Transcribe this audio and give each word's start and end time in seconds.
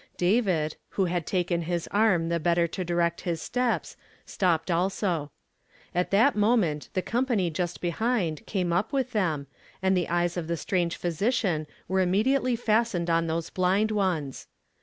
David, 0.17 0.77
who 0.89 1.05
had 1.05 1.27
taken 1.27 1.61
his 1.61 1.87
arm 1.91 2.29
the 2.29 2.39
hetter 2.39 2.67
to 2.71 2.83
direet 2.83 3.21
his 3.21 3.39
steps, 3.39 3.95
stopped 4.25 4.71
also. 4.71 5.29
At 5.93 6.09
that 6.09 6.35
moment 6.35 6.89
the 6.95 7.03
com 7.03 7.27
pany 7.27 7.53
just 7.53 7.81
behind, 7.81 8.43
came 8.47 8.73
up 8.73 8.91
with 8.91 9.11
them, 9.11 9.45
and 9.79 9.95
the 9.95 10.09
eyes 10.09 10.37
of 10.37 10.47
the 10.47 10.55
stran^n' 10.55 10.91
physician 10.95 11.67
were 11.87 12.03
innnediately 12.03 12.57
fasten<'d 12.57 13.11
on 13.13 13.27
those 13.27 13.51
blind 13.51 13.91
ones. 13.91 14.47